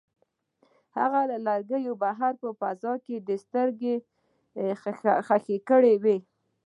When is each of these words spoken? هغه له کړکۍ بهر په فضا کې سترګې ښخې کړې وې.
هغه 0.97 1.21
له 1.45 1.53
کړکۍ 1.69 1.93
بهر 2.03 2.33
په 2.41 2.49
فضا 2.59 2.93
کې 3.05 3.15
سترګې 3.45 3.95
ښخې 5.29 5.57
کړې 5.69 5.93
وې. 6.03 6.17